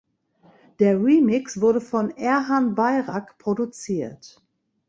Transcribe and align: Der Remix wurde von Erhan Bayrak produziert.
Der 0.79 0.95
Remix 0.99 1.61
wurde 1.61 1.79
von 1.79 2.09
Erhan 2.17 2.73
Bayrak 2.73 3.37
produziert. 3.37 4.41